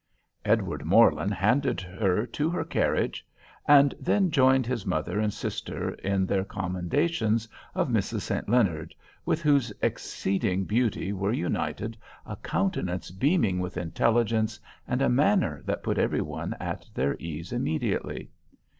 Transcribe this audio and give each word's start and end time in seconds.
Edward 0.45 0.83
Morland 0.83 1.31
handed 1.31 1.79
her 1.79 2.25
to 2.25 2.49
her 2.49 2.63
carriage, 2.65 3.23
and 3.67 3.93
then 3.99 4.31
joined 4.31 4.65
his 4.65 4.83
mother 4.83 5.19
and 5.19 5.31
sister 5.31 5.91
in 5.93 6.25
their 6.25 6.43
commendations 6.43 7.47
of 7.75 7.87
Mrs. 7.89 8.21
St. 8.21 8.49
Leonard, 8.49 8.95
with 9.27 9.43
whose 9.43 9.71
exceeding 9.79 10.63
beauty 10.65 11.13
were 11.13 11.31
united 11.31 11.95
a 12.25 12.35
countenance 12.37 13.11
beaming 13.11 13.59
with 13.59 13.77
intelligence, 13.77 14.59
and 14.87 15.03
a 15.03 15.07
manner 15.07 15.61
that 15.67 15.83
put 15.83 15.99
every 15.99 16.19
one 16.21 16.55
at 16.59 16.89
their 16.95 17.15
ease 17.19 17.53
immediately. 17.53 18.31